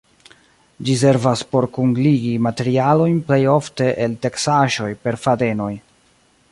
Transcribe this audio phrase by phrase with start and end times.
[0.87, 5.73] Ĝi servas por kunligi materialojn plej ofte el teksaĵoj per fadenoj.